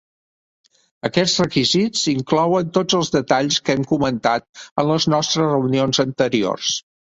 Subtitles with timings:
[1.09, 6.77] Aquests requisits inclouen tots els detalls que hem comentat en les nostres reunions anteriors.